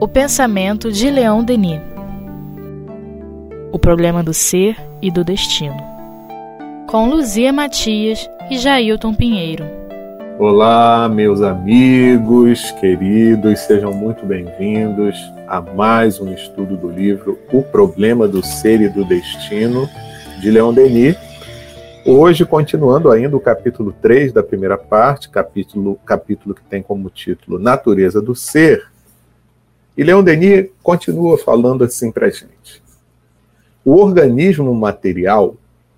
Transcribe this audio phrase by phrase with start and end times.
[0.00, 1.80] O pensamento de Leão Denis.
[3.72, 5.76] O problema do ser e do destino.
[6.86, 9.64] Com Luzia Matias e Jailton Pinheiro.
[10.38, 15.16] Olá, meus amigos queridos, sejam muito bem-vindos
[15.48, 19.88] a mais um estudo do livro O Problema do Ser e do Destino,
[20.40, 21.16] de Leon Denis.
[22.06, 27.58] Hoje, continuando ainda o capítulo 3 da primeira parte, capítulo, capítulo que tem como título
[27.58, 28.90] Natureza do Ser.
[29.96, 32.82] E Leon Denis continua falando assim para a gente.
[33.82, 35.56] O organismo material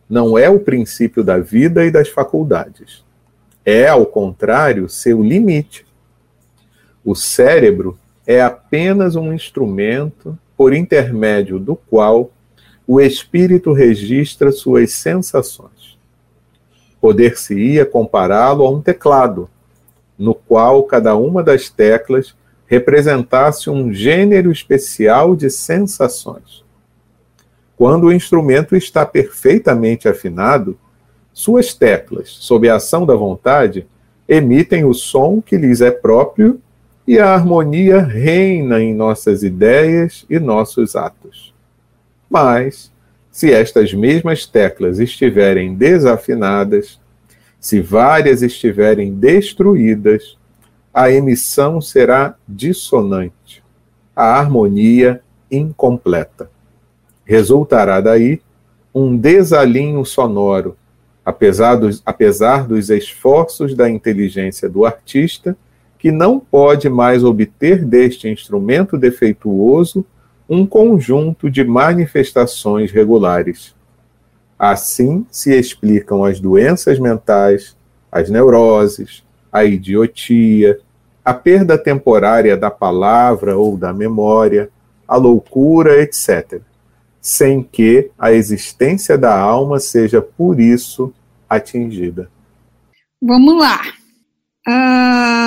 [0.09, 3.05] não é o princípio da vida e das faculdades.
[3.65, 5.85] É, ao contrário, seu limite.
[7.05, 12.30] O cérebro é apenas um instrumento por intermédio do qual
[12.87, 15.76] o espírito registra suas sensações.
[17.01, 19.49] Poder-se-ia compará-lo a um teclado,
[20.19, 22.35] no qual cada uma das teclas
[22.67, 26.65] representasse um gênero especial de sensações.
[27.77, 30.79] Quando o instrumento está perfeitamente afinado,
[31.33, 33.87] suas teclas, sob a ação da vontade,
[34.27, 36.60] emitem o som que lhes é próprio
[37.07, 41.55] e a harmonia reina em nossas ideias e nossos atos.
[42.29, 42.91] Mas,
[43.37, 46.98] se estas mesmas teclas estiverem desafinadas,
[47.60, 50.38] se várias estiverem destruídas,
[50.92, 53.62] a emissão será dissonante,
[54.16, 55.20] a harmonia
[55.51, 56.51] incompleta.
[57.26, 58.40] Resultará daí
[58.95, 60.74] um desalinho sonoro,
[61.23, 65.54] apesar dos, apesar dos esforços da inteligência do artista
[65.98, 70.06] que não pode mais obter deste instrumento defeituoso
[70.49, 73.75] um conjunto de manifestações regulares.
[74.59, 77.77] Assim se explicam as doenças mentais,
[78.11, 80.78] as neuroses, a idiotia,
[81.25, 84.71] a perda temporária da palavra ou da memória,
[85.06, 86.60] a loucura, etc.,
[87.21, 91.12] sem que a existência da alma seja por isso
[91.49, 92.31] atingida.
[93.20, 93.81] Vamos lá.
[94.69, 95.45] Uh,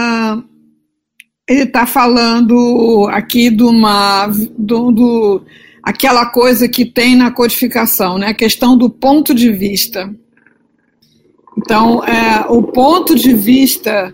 [1.49, 4.27] ele está falando aqui de uma.
[4.55, 5.41] Do, do,
[5.81, 8.27] aquela coisa que tem na codificação, né?
[8.27, 10.13] a questão do ponto de vista.
[11.57, 14.13] Então, é, o ponto de vista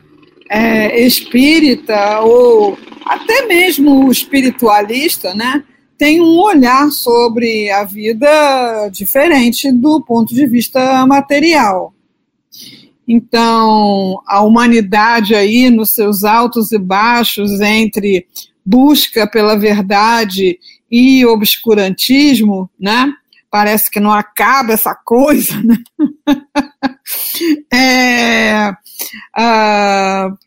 [0.49, 5.63] é, espírita, ou até mesmo espiritualista, né?
[5.97, 11.93] tem um olhar sobre a vida diferente do ponto de vista material.
[13.07, 18.27] Então, a humanidade aí nos seus altos e baixos entre
[18.65, 20.57] busca pela verdade
[20.89, 23.13] e obscurantismo, né?
[23.51, 25.77] Parece que não acaba essa coisa, né?
[27.71, 28.71] é,
[29.37, 30.37] uh,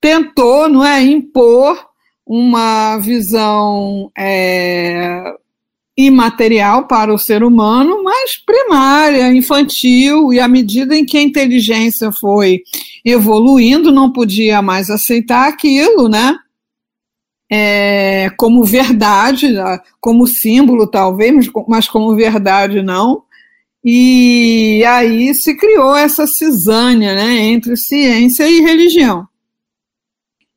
[0.00, 1.84] tentou, não é, impor
[2.26, 5.22] uma visão é,
[5.96, 12.12] imaterial para o ser humano, mas primária, infantil, e à medida em que a inteligência
[12.12, 12.62] foi
[13.04, 16.36] evoluindo, não podia mais aceitar aquilo, né?
[17.50, 19.54] É, como verdade,
[20.00, 23.22] como símbolo talvez, mas como verdade não.
[23.84, 29.28] E aí se criou essa cisânia né, entre ciência e religião.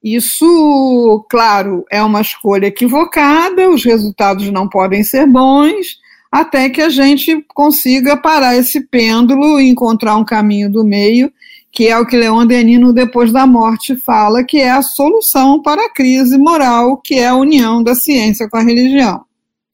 [0.04, 5.98] Isso, claro, é uma escolha equivocada, os resultados não podem ser bons,
[6.32, 11.32] até que a gente consiga parar esse pêndulo e encontrar um caminho do meio,
[11.72, 15.62] que é o que Leon Denis, no Depois da Morte, fala que é a solução
[15.62, 19.24] para a crise moral, que é a união da ciência com a religião.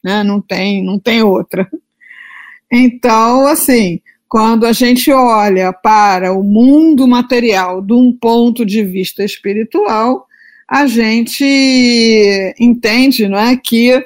[0.03, 0.23] Né?
[0.23, 1.69] Não, tem, não tem outra.
[2.71, 9.23] Então, assim, quando a gente olha para o mundo material de um ponto de vista
[9.23, 10.27] espiritual,
[10.67, 14.03] a gente entende não é, que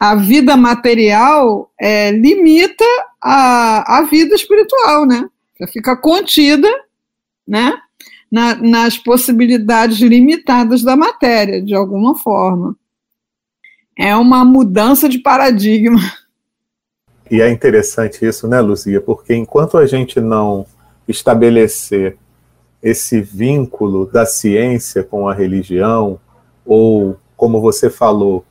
[0.00, 2.84] a vida material é, limita
[3.20, 5.28] a, a vida espiritual, né?
[5.72, 6.68] Fica contida
[7.46, 7.74] né,
[8.30, 12.76] na, nas possibilidades limitadas da matéria, de alguma forma.
[13.98, 16.00] É uma mudança de paradigma.
[17.30, 19.00] E é interessante isso, né, Luzia?
[19.00, 20.66] Porque enquanto a gente não
[21.06, 22.16] estabelecer
[22.82, 26.18] esse vínculo da ciência com a religião,
[26.64, 28.44] ou, como você falou,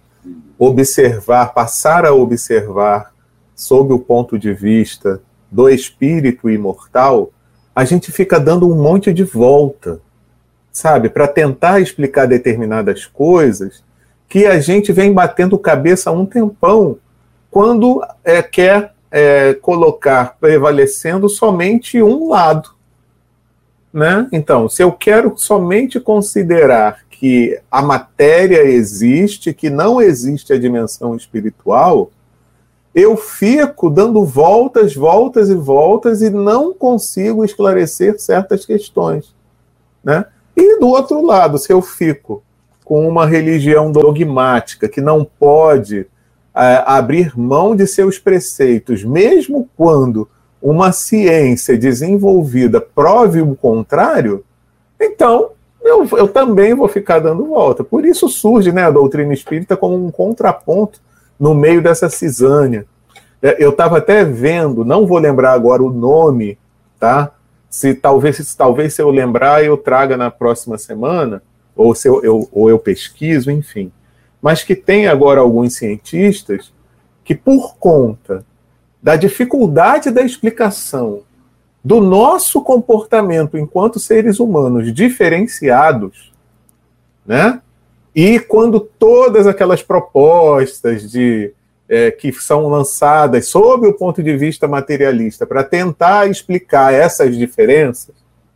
[0.60, 3.14] observar, passar a observar
[3.56, 5.22] sob o ponto de vista
[5.52, 7.32] do espírito imortal,
[7.76, 10.00] a gente fica dando um monte de volta,
[10.72, 13.84] sabe, para tentar explicar determinadas coisas
[14.28, 16.98] que a gente vem batendo cabeça há um tempão
[17.58, 22.70] quando é, quer é, colocar prevalecendo somente um lado.
[23.92, 24.28] né?
[24.32, 31.16] Então, se eu quero somente considerar que a matéria existe, que não existe a dimensão
[31.16, 32.12] espiritual,
[32.94, 39.34] eu fico dando voltas, voltas e voltas e não consigo esclarecer certas questões,
[40.04, 40.26] né?
[40.56, 42.44] E do outro lado, se eu fico
[42.86, 46.06] com uma religião dogmática que não pode
[46.58, 50.28] abrir mão de seus preceitos, mesmo quando
[50.62, 54.44] uma ciência desenvolvida prove o contrário,
[55.00, 55.52] então
[55.82, 57.84] eu, eu também vou ficar dando volta.
[57.84, 61.00] Por isso surge né, a doutrina espírita como um contraponto
[61.40, 62.86] no meio dessa cisânia.
[63.42, 66.58] É, eu estava até vendo, não vou lembrar agora o nome,
[67.00, 67.32] tá?
[67.70, 71.44] Se talvez, se, talvez se eu lembrar, eu traga na próxima semana,
[71.76, 73.92] ou, se eu, eu, ou eu pesquiso, enfim.
[74.42, 76.72] Mas que tem agora alguns cientistas
[77.24, 78.46] que, por conta
[79.02, 81.22] da dificuldade da explicação
[81.84, 86.34] do nosso comportamento enquanto seres humanos diferenciados,
[87.26, 87.62] né?
[88.14, 91.54] E quando todas aquelas propostas de
[91.88, 98.16] é, que são lançadas sob o ponto de vista materialista para tentar explicar essas diferenças,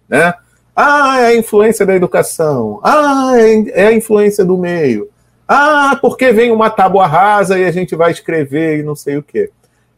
[0.10, 0.33] né?
[0.75, 2.80] Ah, é a influência da educação.
[2.83, 5.10] Ah, é, é a influência do meio.
[5.47, 9.23] Ah, porque vem uma tábua rasa e a gente vai escrever e não sei o
[9.23, 9.51] quê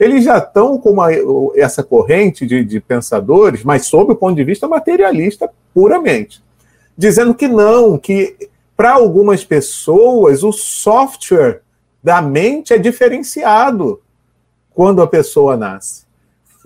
[0.03, 1.07] eles já estão com uma,
[1.55, 6.43] essa corrente de, de pensadores, mas sob o ponto de vista materialista puramente,
[6.97, 11.61] dizendo que não, que para algumas pessoas o software
[12.03, 14.01] da mente é diferenciado
[14.73, 16.03] quando a pessoa nasce.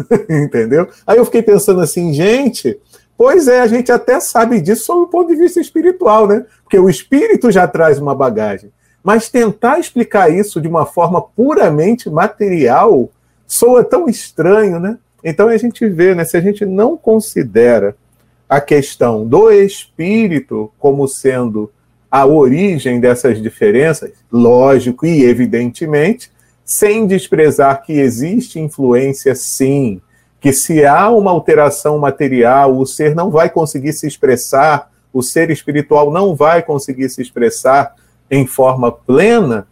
[0.30, 0.88] Entendeu?
[1.06, 2.80] Aí eu fiquei pensando assim, gente,
[3.18, 6.46] pois é, a gente até sabe disso sob o ponto de vista espiritual, né?
[6.64, 8.72] Porque o espírito já traz uma bagagem.
[9.04, 13.10] Mas tentar explicar isso de uma forma puramente material
[13.48, 14.98] soa tão estranho, né?
[15.24, 17.96] Então a gente vê, né, se a gente não considera
[18.48, 21.72] a questão do espírito como sendo
[22.10, 26.32] a origem dessas diferenças, lógico e evidentemente,
[26.64, 30.02] sem desprezar que existe influência sim,
[30.40, 35.50] que se há uma alteração material, o ser não vai conseguir se expressar, o ser
[35.50, 37.96] espiritual não vai conseguir se expressar
[38.30, 39.68] em forma plena,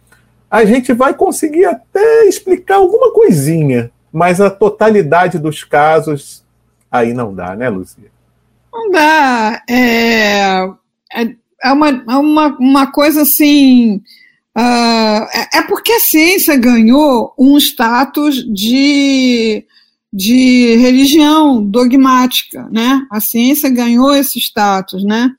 [0.50, 6.44] a gente vai conseguir até explicar alguma coisinha, mas a totalidade dos casos
[6.90, 8.10] aí não dá, né, Lucia?
[8.72, 9.62] Não dá.
[9.68, 10.64] É,
[11.14, 14.02] é, é uma, é uma, uma coisa assim.
[14.56, 19.64] Uh, é porque a ciência ganhou um status de,
[20.16, 23.06] de religião dogmática, né?
[23.10, 25.30] A ciência ganhou esse status, né?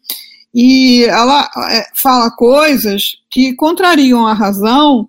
[0.60, 5.08] e ela é, fala coisas que contrariam a razão,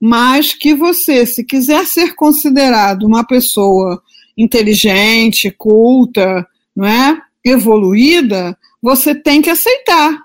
[0.00, 4.02] mas que você, se quiser ser considerado uma pessoa
[4.34, 7.20] inteligente, culta, não é?
[7.44, 10.22] evoluída, você tem que aceitar.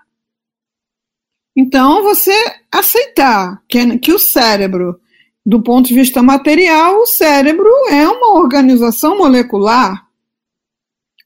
[1.54, 2.34] Então, você
[2.72, 4.98] aceitar que, que o cérebro,
[5.46, 10.08] do ponto de vista material, o cérebro é uma organização molecular,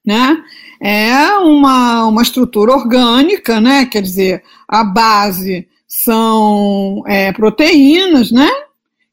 [0.05, 0.43] né?
[0.79, 3.85] é uma, uma estrutura orgânica, né?
[3.85, 8.49] Quer dizer, a base são é, proteínas, né?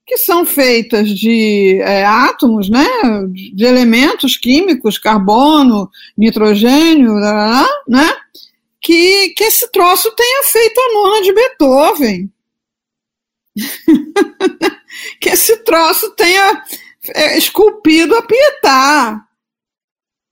[0.06, 2.86] Que são feitas de é, átomos, né?
[3.54, 7.14] De elementos químicos, carbono, nitrogênio,
[7.88, 8.14] né?
[8.80, 12.30] Que, que esse troço tenha feito a nona de Beethoven.
[15.24, 16.62] que esse troço tenha
[17.14, 19.22] é, esculpido a Pietà,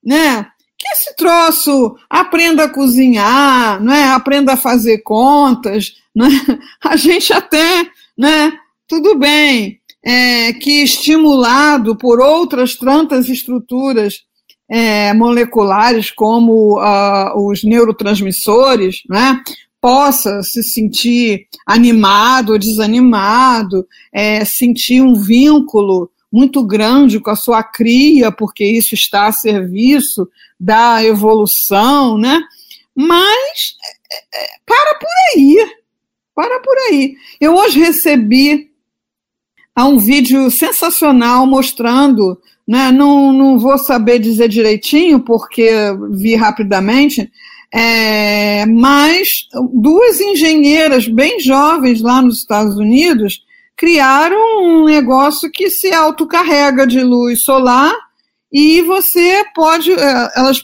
[0.05, 0.47] né?
[0.79, 4.09] que esse troço aprenda a cozinhar, né?
[4.09, 6.29] aprenda a fazer contas, né?
[6.85, 8.53] a gente até, né?
[8.87, 14.25] tudo bem, é, que estimulado por outras tantas estruturas
[14.69, 19.41] é, moleculares, como uh, os neurotransmissores, né?
[19.83, 27.65] Possa se sentir animado ou desanimado, é, sentir um vínculo muito grande com a sua
[27.65, 32.41] cria, porque isso está a serviço da evolução, né?
[32.95, 33.77] Mas
[34.13, 35.71] é, é, para por aí,
[36.33, 37.17] para por aí.
[37.41, 38.71] Eu hoje recebi
[39.77, 45.71] um vídeo sensacional mostrando, né, não, não vou saber dizer direitinho, porque
[46.11, 47.31] vi rapidamente,
[47.75, 49.29] é, mas
[49.73, 53.41] duas engenheiras bem jovens lá nos Estados Unidos
[53.77, 57.95] criaram um negócio que se autocarrega de luz solar
[58.53, 60.61] e você pode, é, elas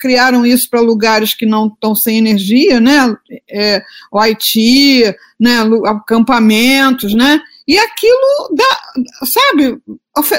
[0.00, 3.14] criaram isso para lugares que não estão sem energia, né?
[3.50, 5.02] É, o Haiti,
[5.38, 5.58] né?
[5.84, 7.38] acampamentos, né?
[7.68, 9.78] E aquilo dá, sabe,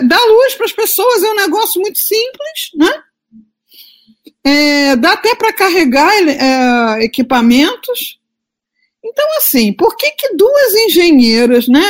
[0.08, 3.04] dá luz para as pessoas, é um negócio muito simples, né?
[4.48, 8.18] É, dá até para carregar é, equipamentos.
[9.04, 11.86] Então, assim, por que, que duas engenheiras, né,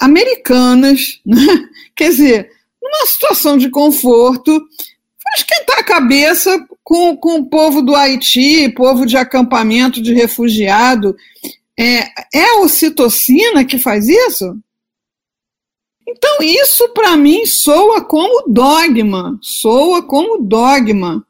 [0.00, 2.50] americanas, né, quer dizer,
[2.82, 9.06] numa situação de conforto, vai esquentar a cabeça com, com o povo do Haiti, povo
[9.06, 11.14] de acampamento de refugiado.
[11.78, 12.00] É,
[12.34, 14.58] é a ocitocina que faz isso?
[16.08, 21.24] Então, isso para mim soa como dogma, soa como dogma.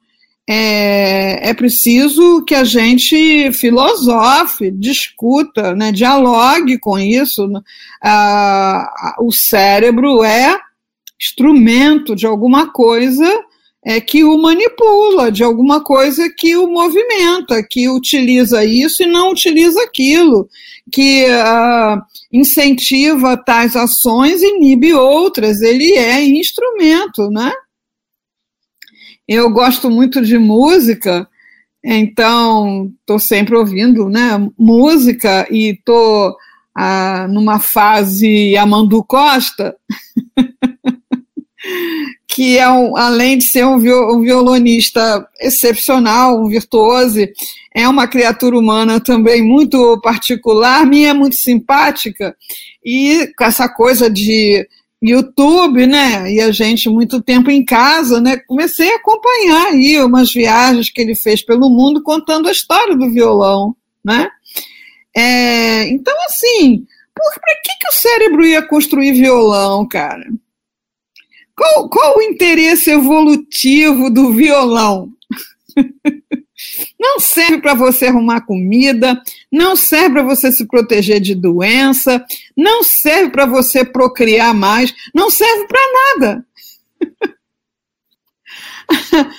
[0.48, 7.48] É, é, preciso que a gente filosofe, discuta, né, dialogue com isso.
[8.02, 10.58] Ah, o cérebro é
[11.20, 13.24] instrumento de alguma coisa
[13.84, 19.30] é, que o manipula, de alguma coisa que o movimenta, que utiliza isso e não
[19.30, 20.48] utiliza aquilo,
[20.92, 22.00] que uh,
[22.32, 25.60] incentiva tais ações e inibe outras.
[25.60, 27.52] Ele é instrumento, né?
[29.26, 31.28] Eu gosto muito de música,
[31.84, 36.36] então estou sempre ouvindo né, música e estou
[36.74, 39.74] ah, numa fase Amandu Costa.
[42.34, 47.20] que é um, além de ser um, violonista excepcional, um virtuoso,
[47.74, 52.34] é uma criatura humana também muito particular, minha é muito simpática,
[52.84, 54.66] e com essa coisa de
[55.02, 60.32] YouTube, né, e a gente muito tempo em casa, né, comecei a acompanhar aí umas
[60.32, 64.30] viagens que ele fez pelo mundo contando a história do violão, né,
[65.14, 70.24] é, então assim, para que, que o cérebro ia construir violão, cara?
[71.54, 75.10] Qual, qual o interesse evolutivo do violão?
[76.98, 82.24] Não serve para você arrumar comida, não serve para você se proteger de doença,
[82.56, 86.46] não serve para você procriar mais, não serve para nada.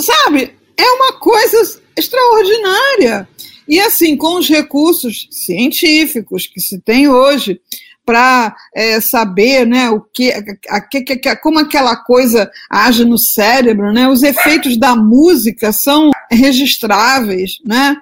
[0.00, 0.54] Sabe?
[0.76, 3.28] É uma coisa extraordinária.
[3.68, 7.60] E assim, com os recursos científicos que se tem hoje,
[8.10, 10.78] para é, saber né, o que, a,
[11.30, 14.08] a, como aquela coisa age no cérebro, né?
[14.08, 17.96] Os efeitos da música são registráveis, né?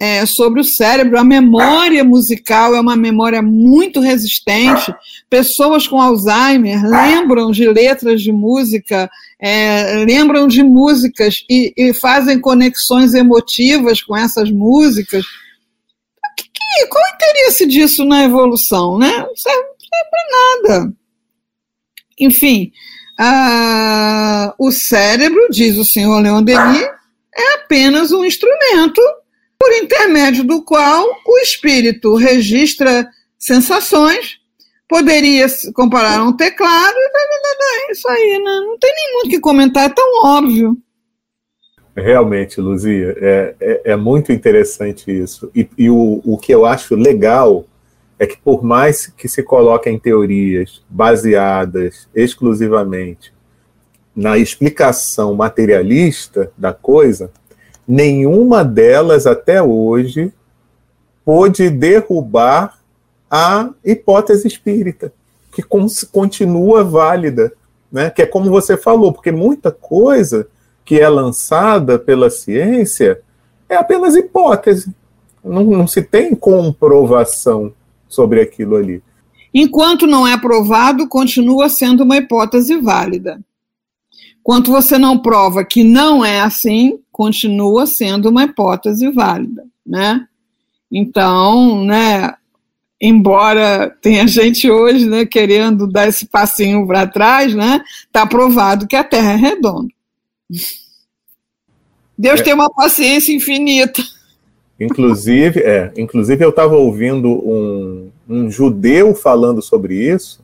[0.00, 4.92] É, sobre o cérebro, a memória musical é uma memória muito resistente.
[5.30, 9.08] Pessoas com Alzheimer lembram de letras de música,
[9.40, 15.24] é, lembram de músicas e, e fazem conexões emotivas com essas músicas
[16.88, 19.10] qual o interesse disso na evolução, né?
[19.18, 20.92] Não serve, serve para nada.
[22.18, 22.72] Enfim,
[24.58, 26.82] o cérebro, diz o senhor Leon Denis,
[27.36, 29.00] é apenas um instrumento
[29.58, 34.38] por intermédio do qual o espírito registra sensações,
[34.88, 36.96] poderia comparar um teclado,
[37.90, 38.60] isso aí, né?
[38.66, 40.76] não tem nem muito o que comentar, é tão óbvio.
[41.96, 45.50] Realmente, Luzia, é, é, é, muito interessante isso.
[45.54, 47.64] E, e o, o que eu acho legal
[48.18, 53.32] é que, por mais que se coloquem teorias baseadas exclusivamente
[54.14, 57.30] na explicação materialista da coisa,
[57.86, 60.32] nenhuma delas até hoje
[61.24, 62.78] pôde derrubar
[63.30, 65.12] a hipótese espírita,
[65.52, 65.62] que
[66.10, 67.52] continua válida,
[67.90, 68.10] né?
[68.10, 70.48] que é como você falou, porque muita coisa
[70.84, 73.20] que é lançada pela ciência
[73.68, 74.94] é apenas hipótese.
[75.42, 77.72] Não, não se tem comprovação
[78.08, 79.02] sobre aquilo ali.
[79.52, 83.40] Enquanto não é provado, continua sendo uma hipótese válida.
[84.42, 90.26] Quanto você não prova que não é assim, continua sendo uma hipótese válida, né?
[90.90, 92.34] Então, né,
[93.00, 98.96] embora tenha gente hoje, né, querendo dar esse passinho para trás, né, está provado que
[98.96, 99.88] a Terra é redonda.
[102.16, 102.42] Deus é.
[102.42, 104.02] tem uma paciência infinita.
[104.78, 110.42] Inclusive, é, inclusive eu estava ouvindo um, um judeu falando sobre isso,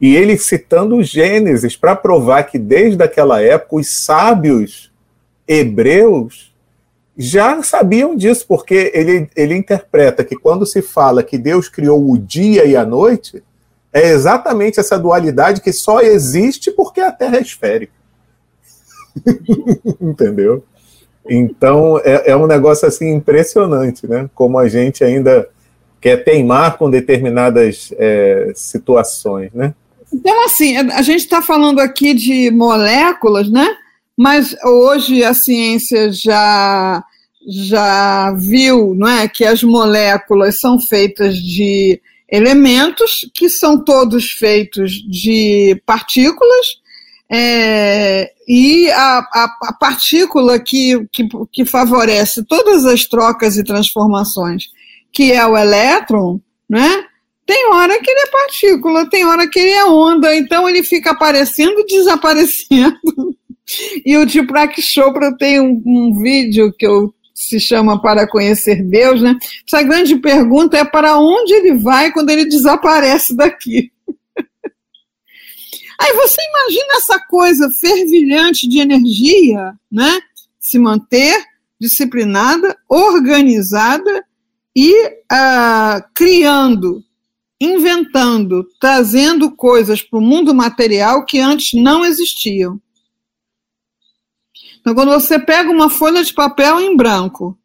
[0.00, 4.90] e ele citando Gênesis para provar que desde aquela época os sábios
[5.46, 6.52] hebreus
[7.16, 12.18] já sabiam disso, porque ele, ele interpreta que quando se fala que Deus criou o
[12.18, 13.42] dia e a noite,
[13.92, 17.92] é exatamente essa dualidade que só existe porque a Terra é esférica.
[20.00, 20.64] Entendeu?
[21.28, 24.28] Então é, é, um negócio assim impressionante, né?
[24.34, 25.48] Como a gente ainda
[26.00, 29.74] quer teimar com determinadas é, situações, né?
[30.12, 33.66] Então, assim, a gente está falando aqui de moléculas, né?
[34.16, 37.02] Mas hoje a ciência já
[37.46, 44.92] já viu, não é, que as moléculas são feitas de elementos que são todos feitos
[44.92, 46.82] de partículas
[47.30, 54.64] É, e a, a, a partícula que, que, que, favorece todas as trocas e transformações,
[55.12, 57.04] que é o elétron, né?
[57.46, 61.10] Tem hora que ele é partícula, tem hora que ele é onda, então ele fica
[61.10, 62.98] aparecendo e desaparecendo.
[64.04, 69.20] E o Deepak Chopra tem um, um vídeo que eu se chama Para Conhecer Deus,
[69.20, 69.36] né?
[69.66, 73.90] Essa grande pergunta é para onde ele vai quando ele desaparece daqui.
[76.00, 80.20] Aí você imagina essa coisa fervilhante de energia, né?
[80.58, 81.44] Se manter
[81.80, 84.24] disciplinada, organizada
[84.74, 87.04] e uh, criando,
[87.60, 92.80] inventando, trazendo coisas para o mundo material que antes não existiam.
[94.80, 97.58] Então, quando você pega uma folha de papel em branco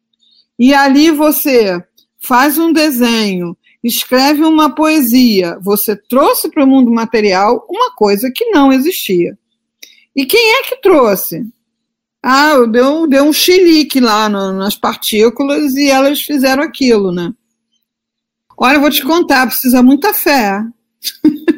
[0.58, 1.82] e ali você
[2.18, 8.50] faz um desenho, escreve uma poesia, você trouxe para o mundo material uma coisa que
[8.50, 9.38] não existia.
[10.14, 11.46] E quem é que trouxe?
[12.22, 17.32] Ah, deu, deu um chilique lá no, nas partículas e elas fizeram aquilo, né?
[18.56, 20.62] Olha, eu vou te contar, precisa muita fé.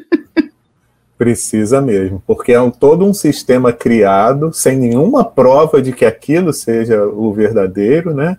[1.18, 6.52] Precisa mesmo, porque é um, todo um sistema criado sem nenhuma prova de que aquilo
[6.52, 8.38] seja o verdadeiro, né?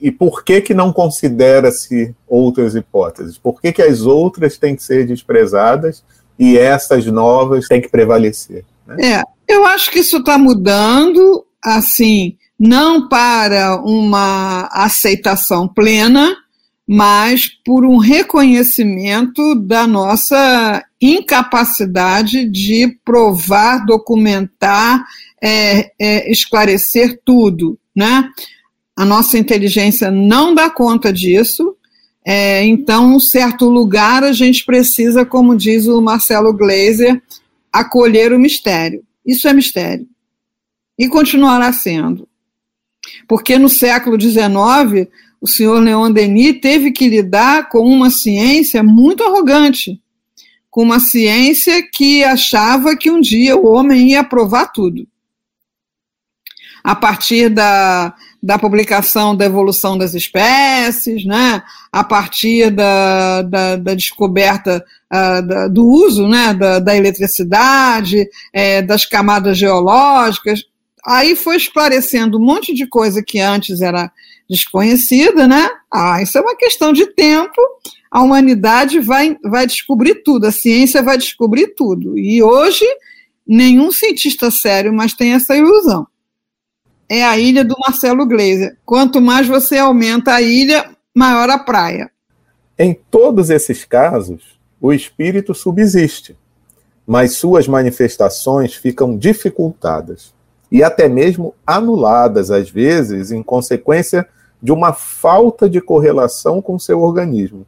[0.00, 3.36] E por que que não considera-se outras hipóteses?
[3.36, 6.02] Por que que as outras têm que ser desprezadas
[6.38, 8.64] e essas novas têm que prevalecer?
[8.86, 8.96] Né?
[9.16, 16.36] É, eu acho que isso está mudando, assim, não para uma aceitação plena,
[16.88, 25.04] mas por um reconhecimento da nossa incapacidade de provar, documentar,
[25.42, 28.28] é, é, esclarecer tudo, né?
[29.00, 31.74] A nossa inteligência não dá conta disso,
[32.22, 37.18] é, então, um certo lugar a gente precisa, como diz o Marcelo Gleiser,
[37.72, 39.02] acolher o mistério.
[39.24, 40.06] Isso é mistério.
[40.98, 42.28] E continuará sendo.
[43.26, 45.08] Porque no século XIX,
[45.40, 49.98] o senhor Leon Denis teve que lidar com uma ciência muito arrogante,
[50.70, 55.08] com uma ciência que achava que um dia o homem ia provar tudo.
[56.84, 63.94] A partir da, da publicação da evolução das espécies, né, a partir da, da, da
[63.94, 70.64] descoberta uh, da, do uso né, da, da eletricidade, é, das camadas geológicas,
[71.04, 74.10] aí foi esclarecendo um monte de coisa que antes era
[74.48, 75.68] desconhecida, né?
[75.92, 77.60] Ah, isso é uma questão de tempo.
[78.10, 82.18] A humanidade vai, vai descobrir tudo, a ciência vai descobrir tudo.
[82.18, 82.84] E hoje,
[83.46, 86.06] nenhum cientista sério mais tem essa ilusão.
[87.10, 88.76] É a ilha do Marcelo Gleiser.
[88.86, 92.08] Quanto mais você aumenta a ilha, maior a praia.
[92.78, 96.38] Em todos esses casos, o espírito subsiste,
[97.04, 100.32] mas suas manifestações ficam dificultadas
[100.70, 104.24] e até mesmo anuladas, às vezes, em consequência
[104.62, 107.66] de uma falta de correlação com seu organismo.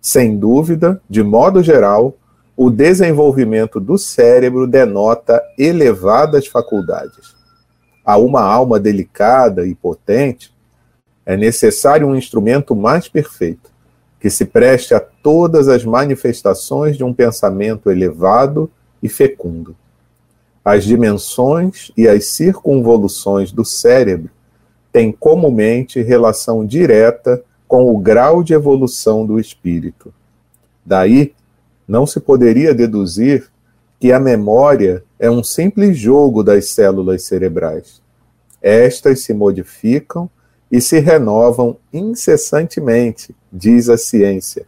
[0.00, 2.14] Sem dúvida, de modo geral,
[2.56, 7.41] o desenvolvimento do cérebro denota elevadas faculdades.
[8.04, 10.52] A uma alma delicada e potente,
[11.24, 13.70] é necessário um instrumento mais perfeito,
[14.18, 18.70] que se preste a todas as manifestações de um pensamento elevado
[19.02, 19.76] e fecundo.
[20.64, 24.30] As dimensões e as circunvoluções do cérebro
[24.92, 30.12] têm comumente relação direta com o grau de evolução do espírito.
[30.84, 31.34] Daí,
[31.86, 33.51] não se poderia deduzir
[34.02, 38.02] que a memória é um simples jogo das células cerebrais.
[38.60, 40.28] Estas se modificam
[40.68, 44.66] e se renovam incessantemente, diz a ciência,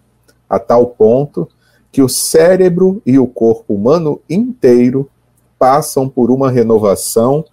[0.49, 1.49] a tal ponto
[1.91, 5.11] que o cérebro e o corpo humano inteiro
[5.59, 7.45] passam por uma renovação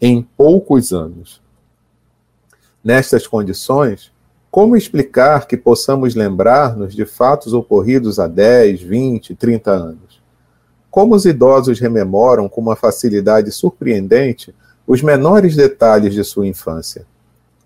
[0.00, 1.40] em poucos anos.
[2.82, 4.10] Nestas condições,
[4.50, 10.17] como explicar que possamos lembrar-nos de fatos ocorridos há 10, 20, 30 anos?
[10.90, 14.54] Como os idosos rememoram com uma facilidade surpreendente
[14.86, 17.06] os menores detalhes de sua infância?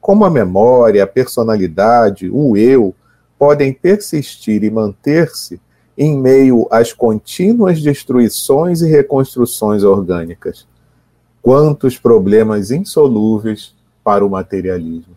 [0.01, 2.95] Como a memória, a personalidade, o eu
[3.39, 5.61] podem persistir e manter-se
[5.97, 10.67] em meio às contínuas destruições e reconstruções orgânicas.
[11.41, 15.15] Quantos problemas insolúveis para o materialismo.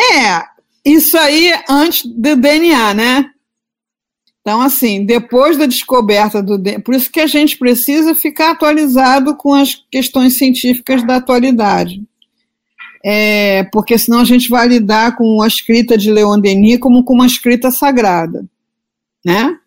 [0.00, 0.42] É,
[0.84, 3.30] isso aí antes do DNA, né?
[4.46, 9.52] Então, assim, depois da descoberta do por isso que a gente precisa ficar atualizado com
[9.52, 12.00] as questões científicas da atualidade.
[13.04, 17.14] É, porque senão a gente vai lidar com a escrita de Leon Denis como com
[17.14, 18.46] uma escrita sagrada,
[19.24, 19.58] né?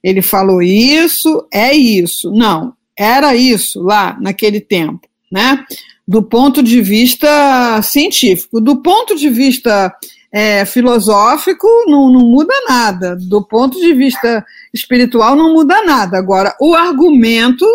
[0.00, 2.30] ele falou isso, é isso.
[2.30, 5.64] Não, era isso lá naquele tempo, né?
[6.06, 8.60] Do ponto de vista científico.
[8.60, 9.92] Do ponto de vista
[10.32, 13.16] é, filosófico, não, não muda nada.
[13.16, 16.18] Do ponto de vista espiritual, não muda nada.
[16.18, 17.66] Agora, o argumento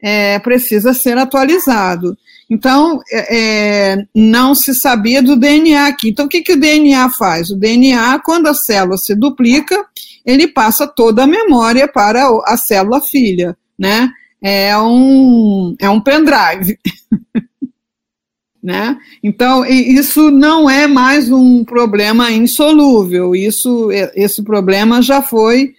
[0.00, 2.16] é, precisa ser atualizado.
[2.48, 6.10] Então, é, é não se sabia do DNA aqui.
[6.10, 7.50] Então, o que, que o DNA faz?
[7.50, 9.84] O DNA, quando a célula se duplica,
[10.26, 14.10] ele passa toda a memória para a célula filha, né?
[14.42, 16.78] É um, é um pendrive.
[18.62, 18.98] né?
[19.22, 25.74] Então, isso não é mais um problema insolúvel, isso, esse problema já foi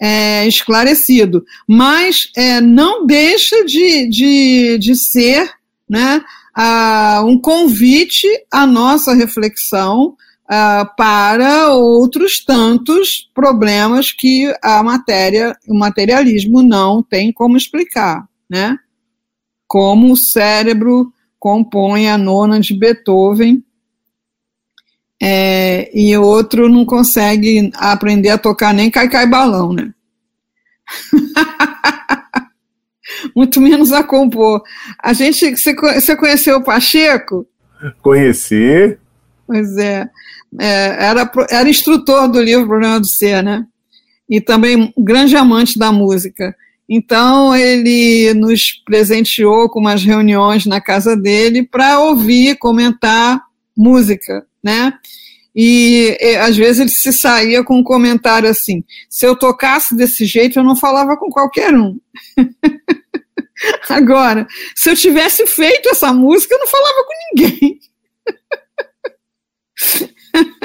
[0.00, 5.48] é, esclarecido, mas é, não deixa de, de, de ser
[5.88, 6.22] né,
[6.54, 10.16] a, um convite à nossa reflexão
[10.48, 18.76] a, para outros tantos problemas que a matéria, o materialismo não tem como explicar, né?
[19.68, 23.64] Como o cérebro compõe a nona de Beethoven,
[25.20, 29.92] é, e outro não consegue aprender a tocar nem cai-cai balão, né?
[33.34, 34.62] Muito menos a compor.
[35.02, 37.44] A gente, você conheceu o Pacheco?
[38.00, 38.96] Conheci.
[39.44, 40.08] Pois é.
[40.60, 41.06] é.
[41.06, 43.66] era, era instrutor do livro Problema do Ser, né?
[44.30, 46.54] E também um grande amante da música.
[46.94, 53.40] Então, ele nos presenteou com umas reuniões na casa dele para ouvir, comentar
[53.74, 54.92] música, né?
[55.56, 60.26] E, e, às vezes ele se saía com um comentário assim: se eu tocasse desse
[60.26, 61.98] jeito, eu não falava com qualquer um.
[63.88, 67.80] Agora, se eu tivesse feito essa música, eu não falava com ninguém.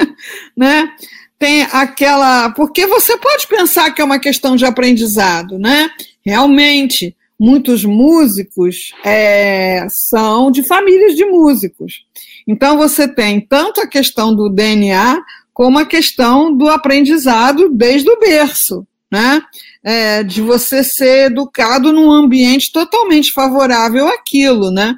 [0.54, 0.92] né?
[1.38, 2.50] Tem aquela.
[2.50, 5.88] Porque você pode pensar que é uma questão de aprendizado, né?
[6.24, 12.04] Realmente, muitos músicos é, são de famílias de músicos.
[12.46, 15.18] Então, você tem tanto a questão do DNA
[15.52, 19.42] como a questão do aprendizado desde o berço, né?
[19.82, 24.94] É, de você ser educado num ambiente totalmente favorável àquilo, né?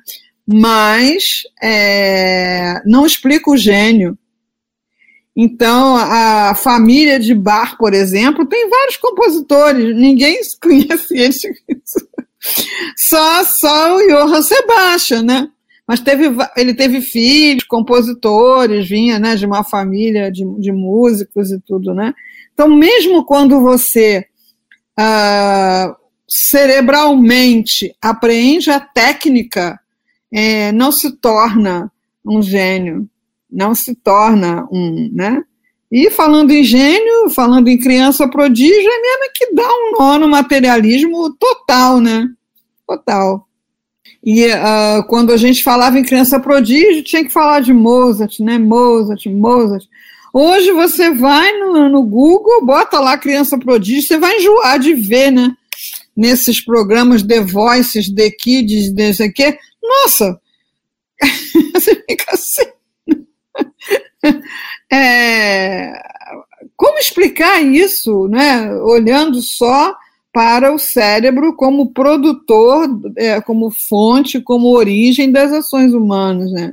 [0.47, 1.25] Mas
[1.63, 4.19] é, não explica o gênio.
[5.37, 11.41] Então, a família de Bach, por exemplo, tem vários compositores, ninguém conhece eles.
[12.97, 15.49] Só, só o Johann Sebastian, né?
[15.87, 21.61] Mas teve, ele teve filhos, compositores, vinha né, de uma família de, de músicos e
[21.61, 22.15] tudo, né?
[22.55, 24.25] Então, mesmo quando você
[24.97, 25.97] ah,
[26.29, 29.81] cerebralmente apreende a técnica,
[30.33, 31.91] é, não se torna
[32.25, 33.10] um gênio,
[33.53, 35.43] não se torna um, né?
[35.91, 40.29] E falando em gênio, falando em criança prodígio, é mesmo que dá um nó no
[40.29, 42.29] materialismo total, né?
[42.87, 43.47] Total.
[44.23, 48.59] E uh, quando a gente falava em criança prodígio, tinha que falar de Mozart, né?
[48.59, 49.85] Mozart, Mozart.
[50.33, 55.33] Hoje você vai no, no Google, bota lá criança prodígio, você vai enjoar de ver,
[55.33, 55.57] né?
[56.17, 59.59] Nesses programas The Voices, The Kids, não sei o quê.
[59.83, 60.41] Nossa!
[61.75, 62.80] você fica assim.
[64.93, 65.93] É,
[66.77, 68.73] como explicar isso, né?
[68.83, 69.95] Olhando só
[70.33, 76.73] para o cérebro como produtor, é, como fonte, como origem das ações humanas, né?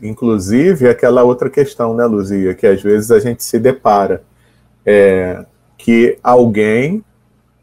[0.00, 4.22] Inclusive aquela outra questão, né, Luzia, que às vezes a gente se depara,
[4.84, 5.44] é,
[5.78, 7.02] que alguém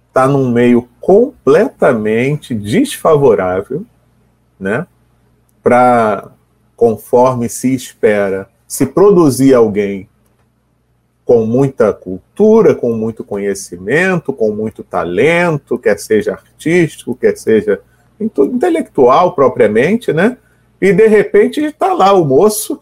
[0.07, 3.85] está num meio completamente desfavorável,
[4.59, 4.85] né,
[5.61, 6.31] para
[6.75, 10.09] conforme se espera, se produzir alguém
[11.23, 17.79] com muita cultura, com muito conhecimento, com muito talento, quer seja artístico, quer seja
[18.19, 20.39] intelectual propriamente, né?
[20.81, 22.81] E de repente está lá o moço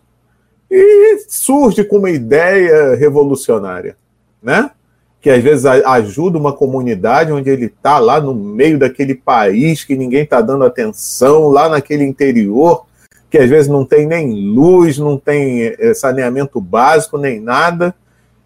[0.70, 3.98] e surge com uma ideia revolucionária,
[4.42, 4.72] né?
[5.20, 9.98] Que às vezes ajuda uma comunidade onde ele está lá no meio daquele país que
[9.98, 12.86] ninguém está dando atenção, lá naquele interior,
[13.32, 17.96] que às vezes não tem nem luz, não tem eh, saneamento básico, nem nada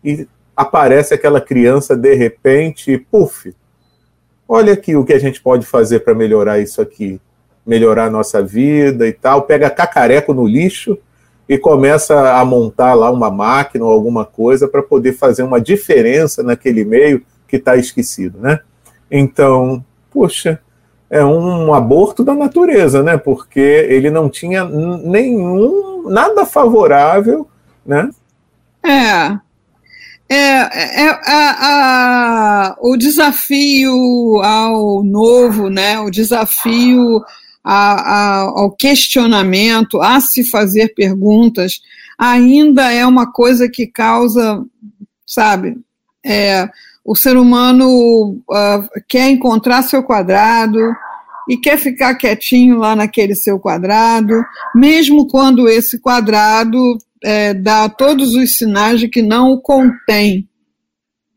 [0.04, 3.54] e aparece aquela criança de repente e puf,
[4.48, 7.19] olha aqui o que a gente pode fazer para melhorar isso aqui,
[7.65, 10.98] melhorar a nossa vida e tal, pega cacareco no lixo
[11.50, 16.43] e começa a montar lá uma máquina ou alguma coisa para poder fazer uma diferença
[16.43, 18.60] naquele meio que está esquecido, né?
[19.10, 20.60] Então, puxa,
[21.10, 23.18] é um aborto da natureza, né?
[23.18, 27.48] Porque ele não tinha nenhum, nada favorável,
[27.86, 28.10] né?
[28.84, 29.39] É,
[30.28, 36.00] é, é, é a, a, o desafio ao novo, né?
[36.00, 37.24] O desafio
[37.63, 41.82] a, ao questionamento, a se fazer perguntas,
[42.18, 44.63] ainda é uma coisa que causa,
[45.26, 45.78] sabe,
[46.24, 46.70] é,
[47.06, 50.80] o ser humano uh, quer encontrar seu quadrado
[51.48, 54.34] e quer ficar quietinho lá naquele seu quadrado,
[54.74, 60.50] mesmo quando esse quadrado é, dá todos os sinais de que não o contém,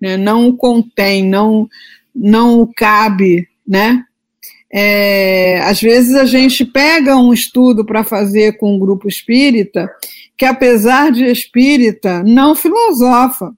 [0.01, 1.69] né, não o contém, não,
[2.15, 4.03] não o cabe, né?
[4.73, 9.91] É, às vezes a gente pega um estudo para fazer com um grupo espírita
[10.37, 13.53] que, apesar de espírita, não filosofa.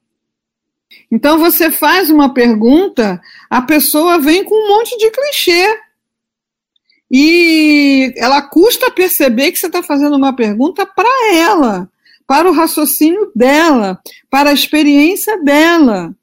[1.11, 5.77] Então você faz uma pergunta, a pessoa vem com um monte de clichê.
[7.13, 11.89] E ela custa perceber que você está fazendo uma pergunta para ela,
[12.25, 16.15] para o raciocínio dela, para a experiência dela.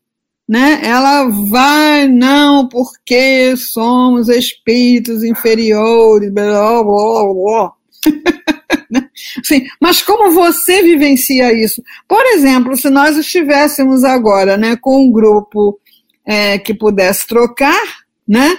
[0.49, 0.81] Né?
[0.83, 7.73] Ela vai, não, porque somos espíritos inferiores, blá, blá, blá.
[9.45, 11.83] Sim, mas como você vivencia isso?
[12.07, 15.79] Por exemplo, se nós estivéssemos agora né, com um grupo
[16.27, 17.83] é, que pudesse trocar,
[18.27, 18.59] né?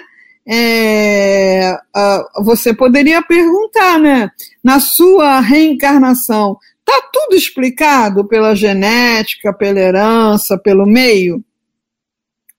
[0.52, 1.78] É,
[2.44, 4.32] você poderia perguntar, né?
[4.63, 11.44] Na sua reencarnação, está tudo explicado pela genética, pela herança, pelo meio?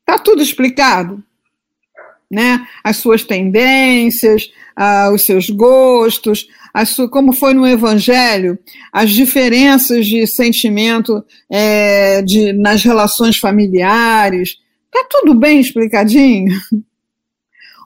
[0.00, 1.22] Está tudo explicado?
[2.30, 2.64] Né?
[2.84, 6.46] As suas tendências, uh, os seus gostos,
[7.10, 8.58] como foi no Evangelho,
[8.92, 14.58] as diferenças de sentimento é, de, nas relações familiares.
[14.86, 16.52] Está tudo bem explicadinho?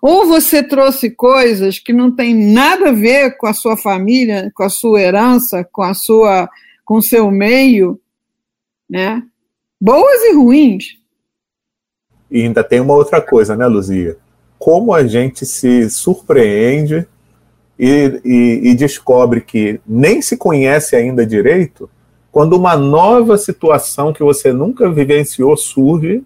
[0.03, 4.63] Ou você trouxe coisas que não tem nada a ver com a sua família, com
[4.63, 6.47] a sua herança, com a sua,
[6.85, 7.99] com o seu meio,
[8.89, 9.23] né?
[9.81, 10.99] Boas e ruins.
[12.31, 14.19] E ainda tem uma outra coisa, né, Luzia?
[14.59, 17.07] Como a gente se surpreende
[17.79, 21.91] e, e, e descobre que nem se conhece ainda direito,
[22.31, 26.23] quando uma nova situação que você nunca vivenciou surge,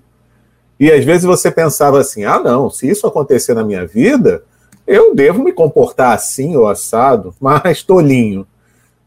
[0.80, 4.42] e às vezes você pensava assim: ah, não, se isso acontecer na minha vida,
[4.86, 8.46] eu devo me comportar assim ou assado, mas tolinho.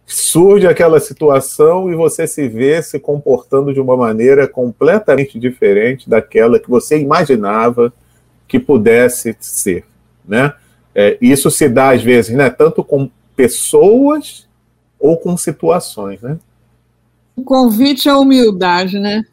[0.06, 6.60] Surge aquela situação e você se vê se comportando de uma maneira completamente diferente daquela
[6.60, 7.94] que você imaginava
[8.46, 9.86] que pudesse ser,
[10.28, 10.54] né?
[10.94, 14.48] É, isso se dá, às vezes, né, tanto com pessoas
[15.00, 16.22] ou com situações.
[16.22, 16.38] Né?
[17.38, 19.24] Um convite à humildade, né?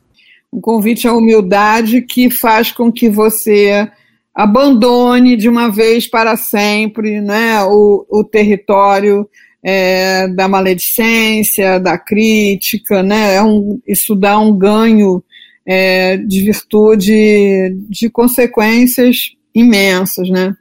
[0.53, 3.91] Um convite à humildade que faz com que você
[4.35, 9.29] abandone de uma vez para sempre né, o, o território
[9.63, 13.35] é, da maledicência, da crítica, né?
[13.35, 15.23] É um, isso dá um ganho
[15.67, 20.57] é, de virtude de consequências imensas, né?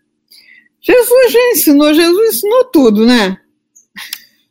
[0.81, 3.37] Jesus já ensinou, Jesus ensinou tudo, né?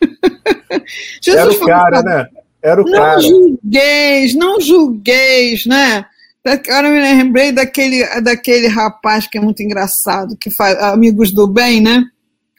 [1.23, 2.27] Jesus Era o cara, né?
[2.62, 3.15] Era o não cara.
[3.15, 6.05] Não julgueis, não julgueis, né?
[6.45, 11.47] Agora eu me lembrei daquele, daquele rapaz que é muito engraçado, que faz Amigos do
[11.47, 12.05] Bem, né?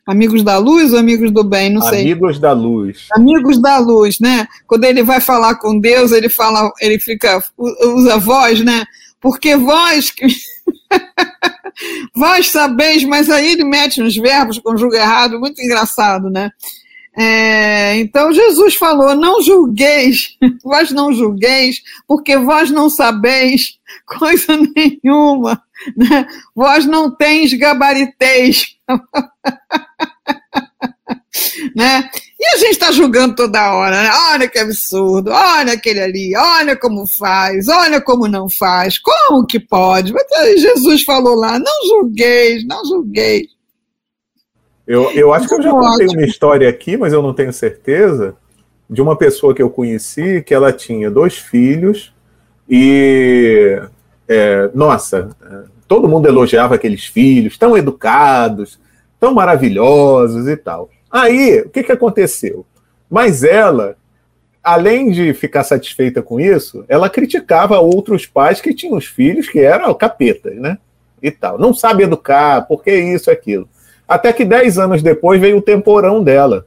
[0.05, 1.69] Amigos da Luz ou Amigos do Bem?
[1.69, 2.01] Não sei.
[2.01, 3.07] Amigos da Luz.
[3.11, 4.47] Amigos da Luz, né?
[4.65, 8.85] Quando ele vai falar com Deus, ele fala, ele fica, usa voz, né?
[9.19, 10.25] Porque vós que.
[12.15, 16.51] Vós sabeis, mas aí ele mete uns verbos, conjuga errado, muito engraçado, né?
[17.19, 25.61] É, então Jesus falou: não julgueis, vós não julgueis, porque vós não sabeis coisa nenhuma,
[25.97, 26.27] né?
[26.55, 28.75] vós não tens gabariteis.
[31.75, 32.09] né?
[32.39, 34.11] E a gente está julgando toda hora, né?
[34.31, 39.59] Olha que absurdo, olha aquele ali, olha como faz, olha como não faz, como que
[39.59, 40.13] pode?
[40.13, 43.47] Mas Jesus falou lá, não julgueis, não julgueis.
[44.85, 48.35] Eu, eu acho que eu já contei uma história aqui, mas eu não tenho certeza,
[48.89, 52.13] de uma pessoa que eu conheci que ela tinha dois filhos
[52.69, 53.81] e,
[54.27, 55.35] é, nossa,
[55.87, 58.79] todo mundo elogiava aqueles filhos, tão educados,
[59.19, 60.89] tão maravilhosos e tal.
[61.11, 62.65] Aí, o que, que aconteceu?
[63.09, 63.95] Mas ela,
[64.63, 69.59] além de ficar satisfeita com isso, ela criticava outros pais que tinham os filhos que
[69.59, 70.77] eram capetas, né?
[71.21, 71.57] E tal.
[71.57, 73.67] Não sabe educar, porque isso, aquilo.
[74.07, 76.65] Até que dez anos depois veio o temporão dela.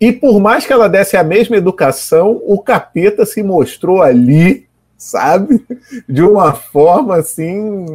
[0.00, 5.64] E por mais que ela desse a mesma educação, o capeta se mostrou ali, sabe?
[6.08, 7.86] De uma forma assim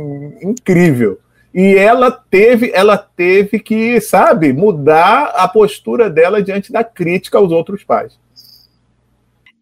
[0.42, 1.20] incrível.
[1.54, 7.52] E ela teve, ela teve que, sabe, mudar a postura dela diante da crítica aos
[7.52, 8.18] outros pais.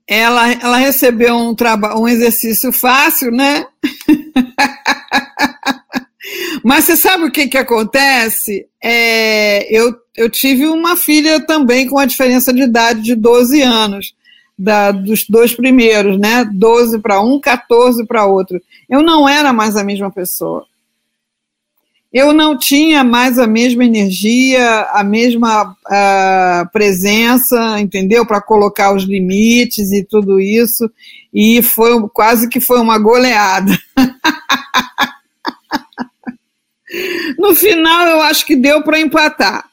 [0.07, 1.55] ela, ela recebeu um,
[1.97, 3.65] um exercício fácil, né?
[6.63, 8.67] Mas você sabe o que, que acontece?
[8.83, 14.13] É, eu, eu tive uma filha também com a diferença de idade de 12 anos,
[14.57, 16.43] da, dos dois primeiros, né?
[16.53, 18.61] 12 para um, 14 para outro.
[18.89, 20.65] Eu não era mais a mesma pessoa.
[22.11, 28.25] Eu não tinha mais a mesma energia, a mesma uh, presença, entendeu?
[28.25, 30.89] Para colocar os limites e tudo isso.
[31.31, 33.77] E foi quase que foi uma goleada.
[37.37, 39.63] No final, eu acho que deu para empatar.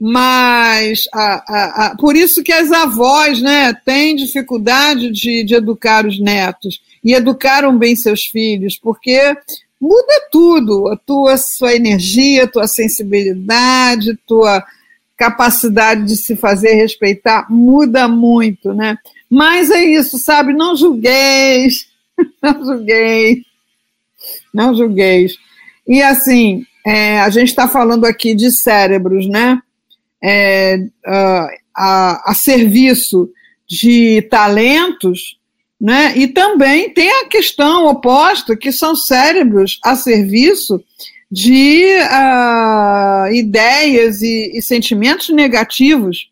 [0.00, 6.20] Mas a, a, por isso que as avós né, têm dificuldade de, de educar os
[6.20, 9.36] netos e educaram bem seus filhos, porque
[9.80, 14.64] muda tudo, a tua sua energia, a tua sensibilidade, tua
[15.16, 18.96] capacidade de se fazer respeitar muda muito, né?
[19.28, 20.52] Mas é isso, sabe?
[20.52, 21.88] Não julgueis,
[22.42, 23.38] não julgueis,
[24.54, 25.36] não julgueis.
[25.86, 29.60] E assim, é, a gente está falando aqui de cérebros, né?
[30.22, 33.30] É, a, a, a, serviço
[33.68, 35.37] de talentos,
[35.80, 36.16] né?
[36.16, 40.82] E também tem a questão oposta, que são cérebros a serviço
[41.30, 46.30] de uh, ideias e, e, sentimentos negativos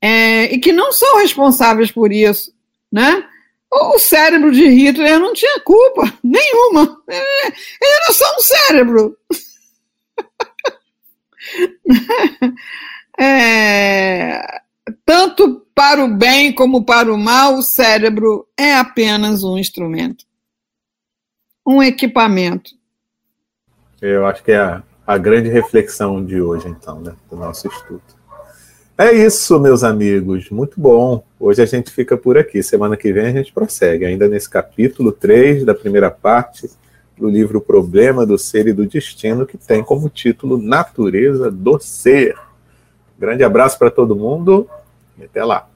[0.00, 2.52] é, e que não são responsáveis por isso,
[2.90, 3.24] né?
[3.70, 7.02] O cérebro de Hitler não tinha culpa nenhuma.
[7.08, 7.22] Ele
[7.82, 9.16] era só um cérebro.
[13.20, 14.60] É,
[15.04, 20.24] tanto para o bem como para o mal, o cérebro é apenas um instrumento,
[21.66, 22.72] um equipamento.
[24.00, 28.02] Eu acho que é a, a grande reflexão de hoje, então, né, do nosso estudo.
[28.96, 30.50] É isso, meus amigos.
[30.50, 31.24] Muito bom.
[31.38, 32.60] Hoje a gente fica por aqui.
[32.64, 36.68] Semana que vem a gente prossegue, ainda nesse capítulo 3 da primeira parte
[37.16, 42.36] do livro Problema do Ser e do Destino, que tem como título Natureza do Ser.
[43.16, 44.68] Grande abraço para todo mundo
[45.18, 45.68] e até lá.